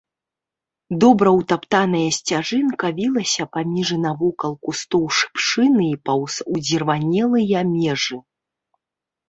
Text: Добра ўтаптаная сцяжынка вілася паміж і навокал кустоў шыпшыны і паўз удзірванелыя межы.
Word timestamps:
Добра 1.01 1.29
ўтаптаная 1.39 2.07
сцяжынка 2.17 2.85
вілася 3.01 3.43
паміж 3.59 3.87
і 3.97 3.99
навокал 4.07 4.53
кустоў 4.65 5.03
шыпшыны 5.21 5.85
і 5.91 5.95
паўз 6.09 6.33
удзірванелыя 6.57 7.57
межы. 7.77 8.17